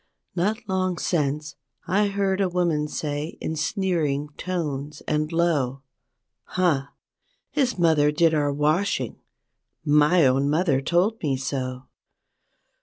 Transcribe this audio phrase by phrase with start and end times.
[0.35, 5.83] Not long since, I heard a woman say in sneering tones and low,
[6.45, 6.87] "Huh!
[7.51, 9.21] his mother did our washing,
[9.85, 11.83] my own moth¬ er told me so!"